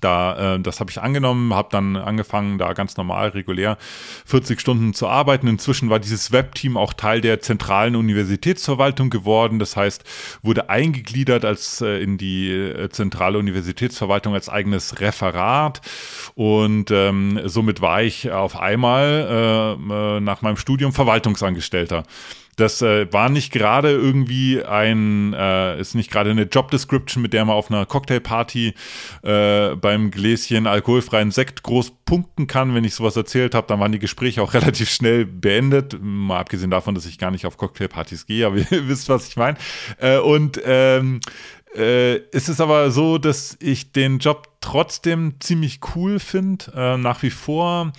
Da, 0.00 0.56
äh, 0.56 0.60
das 0.60 0.80
habe 0.80 0.90
ich 0.90 1.00
angenommen, 1.00 1.54
habe 1.54 1.68
dann 1.70 1.96
angefangen, 1.96 2.58
da 2.58 2.72
ganz 2.72 2.96
normal, 2.96 3.28
regulär 3.28 3.78
40 4.26 4.60
Stunden 4.60 4.94
zu 4.94 5.08
arbeiten. 5.08 5.48
Inzwischen 5.48 5.90
war 5.90 5.98
dieses 5.98 6.32
Webteam 6.32 6.76
auch 6.76 6.92
Teil 6.92 7.20
der 7.20 7.40
zentralen 7.40 7.96
Universitätsverwaltung 7.96 9.10
geworden. 9.10 9.58
Das 9.58 9.76
heißt, 9.76 10.04
wurde 10.42 10.68
eingegliedert 10.70 11.44
als 11.44 11.80
äh, 11.80 12.02
in 12.02 12.18
die 12.18 12.50
äh, 12.50 12.88
zentrale 12.90 13.38
Universitätsverwaltung 13.38 14.34
als 14.34 14.48
eigenes 14.48 15.00
Referat. 15.00 15.80
Und 16.34 16.90
ähm, 16.90 17.40
somit 17.44 17.80
war 17.80 18.02
ich 18.02 18.30
auf 18.30 18.56
einmal 18.56 19.76
äh, 19.80 20.16
äh 20.16 20.20
nach 20.20 20.42
meinem 20.42 20.56
Studium 20.56 20.92
Verwaltungsangestellter. 20.92 22.04
Das 22.56 22.80
äh, 22.80 23.12
war 23.12 23.28
nicht 23.28 23.52
gerade 23.52 23.90
irgendwie 23.90 24.64
ein, 24.64 25.34
äh, 25.34 25.78
ist 25.78 25.94
nicht 25.94 26.10
gerade 26.10 26.30
eine 26.30 26.44
Job 26.44 26.70
Description, 26.70 27.22
mit 27.22 27.34
der 27.34 27.44
man 27.44 27.54
auf 27.54 27.70
einer 27.70 27.84
Cocktailparty 27.84 28.74
äh, 29.22 29.76
beim 29.76 30.10
Gläschen 30.10 30.66
alkoholfreien 30.66 31.30
Sekt 31.30 31.62
groß 31.62 31.92
punkten 32.06 32.46
kann. 32.46 32.74
Wenn 32.74 32.84
ich 32.84 32.94
sowas 32.94 33.14
erzählt 33.16 33.54
habe, 33.54 33.66
dann 33.66 33.78
waren 33.78 33.92
die 33.92 33.98
Gespräche 33.98 34.42
auch 34.42 34.54
relativ 34.54 34.90
schnell 34.90 35.26
beendet. 35.26 35.98
Mal 36.00 36.40
abgesehen 36.40 36.70
davon, 36.70 36.94
dass 36.94 37.04
ich 37.04 37.18
gar 37.18 37.30
nicht 37.30 37.44
auf 37.44 37.58
Cocktailpartys 37.58 38.26
gehe, 38.26 38.46
aber 38.46 38.56
ihr 38.70 38.88
wisst, 38.88 39.08
was 39.10 39.28
ich 39.28 39.36
meine. 39.36 39.58
Äh, 39.98 40.18
und 40.18 40.60
ähm, 40.64 41.20
äh, 41.74 42.16
es 42.32 42.48
ist 42.48 42.60
aber 42.60 42.90
so, 42.90 43.18
dass 43.18 43.56
ich 43.60 43.92
den 43.92 44.18
Job 44.18 44.55
trotzdem 44.66 45.34
ziemlich 45.38 45.78
cool 45.94 46.18
finde, 46.18 46.72
äh, 46.74 46.96
nach 46.98 47.22
wie 47.22 47.30
vor. 47.30 47.92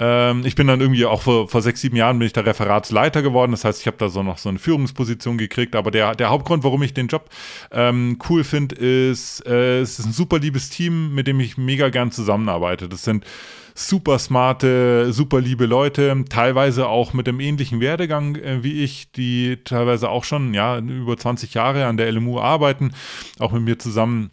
Ähm, 0.00 0.46
ich 0.46 0.54
bin 0.54 0.66
dann 0.66 0.80
irgendwie 0.80 1.04
auch 1.04 1.20
vor, 1.20 1.50
vor 1.50 1.60
sechs, 1.60 1.82
sieben 1.82 1.96
Jahren 1.96 2.18
bin 2.18 2.24
ich 2.24 2.32
da 2.32 2.40
Referatsleiter 2.40 3.20
geworden. 3.20 3.50
Das 3.50 3.66
heißt, 3.66 3.82
ich 3.82 3.86
habe 3.86 3.98
da 3.98 4.08
so 4.08 4.22
noch 4.22 4.38
so 4.38 4.48
eine 4.48 4.58
Führungsposition 4.58 5.36
gekriegt. 5.36 5.76
Aber 5.76 5.90
der, 5.90 6.14
der 6.14 6.30
Hauptgrund, 6.30 6.64
warum 6.64 6.82
ich 6.82 6.94
den 6.94 7.08
Job 7.08 7.28
ähm, 7.70 8.18
cool 8.30 8.42
finde, 8.42 8.74
ist, 8.74 9.46
äh, 9.46 9.80
es 9.80 9.98
ist 9.98 10.06
ein 10.06 10.12
super 10.12 10.38
liebes 10.38 10.70
Team, 10.70 11.14
mit 11.14 11.26
dem 11.26 11.40
ich 11.40 11.58
mega 11.58 11.90
gern 11.90 12.10
zusammenarbeite. 12.10 12.88
Das 12.88 13.02
sind 13.02 13.26
super 13.74 14.18
smarte, 14.18 15.12
super 15.12 15.42
liebe 15.42 15.66
Leute, 15.66 16.24
teilweise 16.30 16.88
auch 16.88 17.12
mit 17.12 17.28
einem 17.28 17.40
ähnlichen 17.40 17.80
Werdegang 17.80 18.36
äh, 18.36 18.62
wie 18.62 18.82
ich, 18.82 19.12
die 19.12 19.58
teilweise 19.62 20.08
auch 20.08 20.24
schon 20.24 20.54
ja 20.54 20.78
über 20.78 21.18
20 21.18 21.52
Jahre 21.52 21.84
an 21.84 21.98
der 21.98 22.10
LMU 22.10 22.40
arbeiten, 22.40 22.92
auch 23.40 23.52
mit 23.52 23.62
mir 23.62 23.78
zusammen 23.78 24.30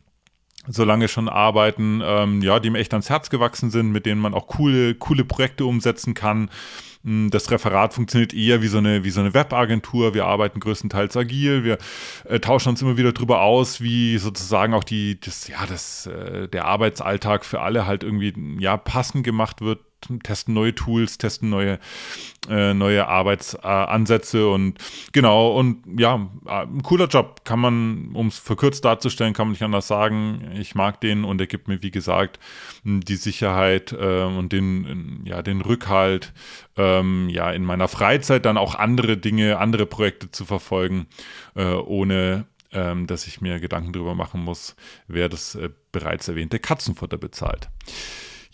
so 0.67 0.83
lange 0.83 1.07
schon 1.07 1.27
arbeiten, 1.27 2.01
ähm, 2.03 2.41
ja, 2.41 2.59
die 2.59 2.69
mir 2.69 2.79
echt 2.79 2.93
ans 2.93 3.09
Herz 3.09 3.29
gewachsen 3.29 3.71
sind, 3.71 3.91
mit 3.91 4.05
denen 4.05 4.21
man 4.21 4.33
auch 4.33 4.47
coole, 4.47 4.95
coole 4.95 5.25
Projekte 5.25 5.65
umsetzen 5.65 6.13
kann. 6.13 6.49
Hm, 7.03 7.31
das 7.31 7.49
Referat 7.49 7.93
funktioniert 7.93 8.33
eher 8.33 8.61
wie 8.61 8.67
so 8.67 8.77
eine, 8.77 9.03
wie 9.03 9.09
so 9.09 9.21
eine 9.21 9.33
Webagentur. 9.33 10.13
Wir 10.13 10.25
arbeiten 10.25 10.59
größtenteils 10.59 11.17
agil. 11.17 11.63
Wir 11.63 11.77
äh, 12.25 12.39
tauschen 12.39 12.69
uns 12.69 12.81
immer 12.81 12.97
wieder 12.97 13.11
darüber 13.11 13.41
aus, 13.41 13.81
wie 13.81 14.17
sozusagen 14.17 14.73
auch 14.73 14.83
die, 14.83 15.19
das, 15.19 15.47
ja, 15.47 15.65
das, 15.65 16.05
äh, 16.05 16.47
der 16.47 16.65
Arbeitsalltag 16.65 17.45
für 17.45 17.61
alle 17.61 17.87
halt 17.87 18.03
irgendwie, 18.03 18.33
ja, 18.59 18.77
passend 18.77 19.23
gemacht 19.23 19.61
wird 19.61 19.79
testen 20.23 20.53
neue 20.53 20.75
Tools, 20.75 21.17
testen 21.17 21.49
neue, 21.49 21.79
äh, 22.49 22.73
neue 22.73 23.07
Arbeitsansätze 23.07 24.47
und 24.47 24.77
genau, 25.11 25.57
und 25.57 25.83
ja, 25.99 26.29
ein 26.45 26.83
cooler 26.83 27.07
Job, 27.07 27.45
kann 27.45 27.59
man, 27.59 28.11
um 28.13 28.27
es 28.27 28.39
verkürzt 28.39 28.85
darzustellen, 28.85 29.33
kann 29.33 29.47
man 29.47 29.51
nicht 29.51 29.63
anders 29.63 29.87
sagen. 29.87 30.51
Ich 30.55 30.75
mag 30.75 31.01
den 31.01 31.23
und 31.23 31.39
er 31.39 31.47
gibt 31.47 31.67
mir, 31.67 31.81
wie 31.81 31.91
gesagt, 31.91 32.39
die 32.83 33.15
Sicherheit 33.15 33.93
äh, 33.93 34.23
und 34.23 34.51
den, 34.51 35.21
ja, 35.25 35.41
den 35.41 35.61
Rückhalt, 35.61 36.33
ähm, 36.77 37.29
ja, 37.29 37.51
in 37.51 37.63
meiner 37.63 37.87
Freizeit 37.87 38.45
dann 38.45 38.57
auch 38.57 38.75
andere 38.75 39.17
Dinge, 39.17 39.57
andere 39.59 39.85
Projekte 39.85 40.31
zu 40.31 40.45
verfolgen, 40.45 41.07
äh, 41.55 41.73
ohne 41.73 42.45
ähm, 42.73 43.07
dass 43.07 43.27
ich 43.27 43.41
mir 43.41 43.59
Gedanken 43.59 43.93
darüber 43.93 44.15
machen 44.15 44.43
muss, 44.43 44.75
wer 45.07 45.29
das 45.29 45.55
äh, 45.55 45.69
bereits 45.91 46.27
erwähnte 46.27 46.59
Katzenfutter 46.59 47.17
bezahlt. 47.17 47.69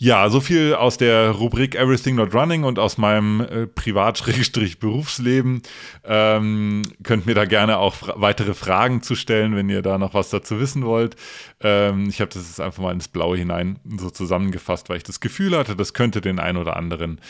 Ja, 0.00 0.30
so 0.30 0.40
viel 0.40 0.74
aus 0.74 0.96
der 0.96 1.30
Rubrik 1.30 1.74
Everything 1.74 2.14
Not 2.14 2.32
Running 2.32 2.62
und 2.62 2.78
aus 2.78 2.98
meinem 2.98 3.40
äh, 3.40 3.66
Privat-Berufsleben. 3.66 5.62
Ähm, 6.04 6.82
könnt 7.02 7.26
mir 7.26 7.34
da 7.34 7.46
gerne 7.46 7.78
auch 7.78 7.94
fra 7.94 8.14
weitere 8.16 8.54
Fragen 8.54 9.02
zu 9.02 9.16
stellen, 9.16 9.56
wenn 9.56 9.68
ihr 9.68 9.82
da 9.82 9.98
noch 9.98 10.14
was 10.14 10.30
dazu 10.30 10.60
wissen 10.60 10.84
wollt. 10.84 11.16
Ähm, 11.60 12.08
ich 12.08 12.20
habe 12.20 12.30
das 12.32 12.46
jetzt 12.46 12.60
einfach 12.60 12.80
mal 12.80 12.92
ins 12.92 13.08
Blaue 13.08 13.36
hinein 13.36 13.80
so 13.98 14.08
zusammengefasst, 14.10 14.88
weil 14.88 14.98
ich 14.98 15.02
das 15.02 15.18
Gefühl 15.18 15.58
hatte, 15.58 15.74
das 15.74 15.94
könnte 15.94 16.20
den 16.20 16.38
einen 16.38 16.58
oder 16.58 16.76
anderen 16.76 17.20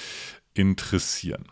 interessieren. 0.52 1.46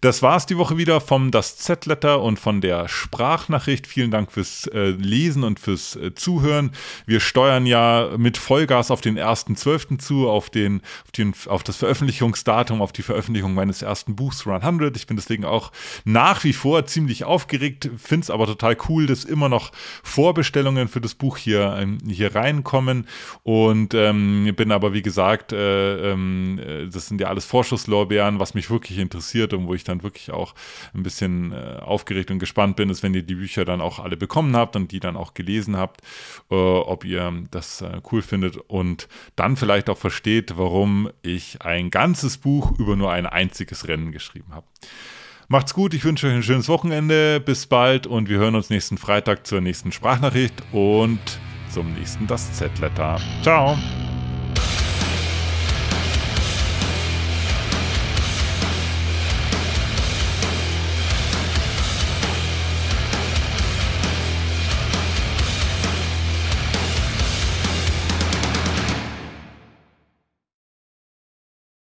Das 0.00 0.22
war 0.22 0.36
es 0.36 0.46
die 0.46 0.58
Woche 0.58 0.76
wieder 0.76 1.00
vom 1.00 1.30
Das 1.30 1.56
Z-Letter 1.56 2.20
und 2.20 2.38
von 2.38 2.60
der 2.60 2.88
Sprachnachricht. 2.88 3.86
Vielen 3.86 4.10
Dank 4.10 4.32
fürs 4.32 4.66
äh, 4.68 4.90
Lesen 4.90 5.44
und 5.44 5.60
fürs 5.60 5.96
äh, 5.96 6.14
Zuhören. 6.14 6.72
Wir 7.06 7.20
steuern 7.20 7.66
ja 7.66 8.10
mit 8.16 8.36
Vollgas 8.36 8.90
auf 8.90 9.00
den 9.00 9.18
1.12. 9.18 9.98
zu, 9.98 10.28
auf, 10.28 10.50
den, 10.50 10.82
auf, 11.04 11.12
den, 11.12 11.34
auf 11.46 11.62
das 11.62 11.76
Veröffentlichungsdatum, 11.76 12.82
auf 12.82 12.92
die 12.92 13.02
Veröffentlichung 13.02 13.54
meines 13.54 13.82
ersten 13.82 14.16
Buchs 14.16 14.46
Run 14.46 14.62
100. 14.62 14.96
Ich 14.96 15.06
bin 15.06 15.16
deswegen 15.16 15.44
auch 15.44 15.72
nach 16.04 16.44
wie 16.44 16.52
vor 16.52 16.86
ziemlich 16.86 17.24
aufgeregt, 17.24 17.90
finde 17.96 18.24
es 18.24 18.30
aber 18.30 18.46
total 18.46 18.76
cool, 18.88 19.06
dass 19.06 19.24
immer 19.24 19.48
noch 19.48 19.72
Vorbestellungen 20.02 20.88
für 20.88 21.00
das 21.00 21.14
Buch 21.14 21.36
hier, 21.36 21.76
ähm, 21.78 21.98
hier 22.06 22.34
reinkommen 22.34 23.06
und 23.42 23.94
ähm, 23.94 24.52
bin 24.56 24.72
aber, 24.72 24.92
wie 24.92 25.02
gesagt, 25.02 25.52
äh, 25.52 26.12
ähm, 26.12 26.58
äh, 26.58 26.86
das 26.88 27.06
sind 27.08 27.20
ja 27.20 27.28
alles 27.28 27.44
Vorschusslorbeeren, 27.44 28.38
was 28.38 28.54
mich 28.54 28.70
wirklich 28.70 28.98
interessiert 28.98 29.52
und 29.52 29.63
wo 29.66 29.74
ich 29.74 29.84
dann 29.84 30.02
wirklich 30.02 30.30
auch 30.30 30.54
ein 30.94 31.02
bisschen 31.02 31.52
äh, 31.52 31.78
aufgeregt 31.80 32.30
und 32.30 32.38
gespannt 32.38 32.76
bin, 32.76 32.90
ist, 32.90 33.02
wenn 33.02 33.14
ihr 33.14 33.22
die 33.22 33.34
Bücher 33.34 33.64
dann 33.64 33.80
auch 33.80 33.98
alle 33.98 34.16
bekommen 34.16 34.56
habt 34.56 34.76
und 34.76 34.92
die 34.92 35.00
dann 35.00 35.16
auch 35.16 35.34
gelesen 35.34 35.76
habt, 35.76 36.00
äh, 36.50 36.54
ob 36.54 37.04
ihr 37.04 37.32
das 37.50 37.80
äh, 37.82 38.00
cool 38.10 38.22
findet 38.22 38.56
und 38.56 39.08
dann 39.36 39.56
vielleicht 39.56 39.90
auch 39.90 39.98
versteht, 39.98 40.56
warum 40.56 41.10
ich 41.22 41.62
ein 41.62 41.90
ganzes 41.90 42.38
Buch 42.38 42.78
über 42.78 42.96
nur 42.96 43.12
ein 43.12 43.26
einziges 43.26 43.88
Rennen 43.88 44.12
geschrieben 44.12 44.54
habe. 44.54 44.66
Macht's 45.48 45.74
gut, 45.74 45.92
ich 45.92 46.04
wünsche 46.04 46.26
euch 46.26 46.32
ein 46.32 46.42
schönes 46.42 46.68
Wochenende, 46.68 47.38
bis 47.38 47.66
bald 47.66 48.06
und 48.06 48.28
wir 48.28 48.38
hören 48.38 48.54
uns 48.54 48.70
nächsten 48.70 48.96
Freitag 48.96 49.46
zur 49.46 49.60
nächsten 49.60 49.92
Sprachnachricht 49.92 50.54
und 50.72 51.20
zum 51.70 51.92
nächsten 51.94 52.26
Das 52.26 52.52
Z-Letter. 52.54 53.20
Ciao! 53.42 53.76